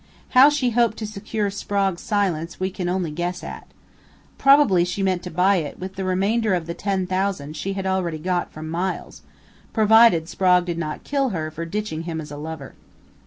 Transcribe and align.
How 0.29 0.49
she 0.49 0.71
hoped 0.71 0.97
to 0.97 1.05
secure 1.05 1.51
Sprague's 1.51 2.01
silence 2.01 2.59
we 2.59 2.71
can 2.71 2.89
only 2.89 3.11
guess 3.11 3.43
at. 3.43 3.67
Probably 4.39 4.83
she 4.83 5.03
meant 5.03 5.21
to 5.21 5.29
buy 5.29 5.57
it 5.57 5.77
with 5.79 5.93
the 5.93 6.03
remainder 6.03 6.55
of 6.55 6.65
the 6.65 6.73
$10,000 6.73 7.55
she 7.55 7.73
had 7.73 7.85
already 7.85 8.17
got 8.17 8.51
from 8.51 8.67
Miles 8.67 9.21
provided 9.73 10.27
Sprague 10.27 10.65
did 10.65 10.79
not 10.79 11.03
kill 11.03 11.29
her 11.29 11.51
for 11.51 11.65
ditching 11.65 12.01
him 12.09 12.19
as 12.19 12.31
a 12.31 12.37
lover. 12.37 12.73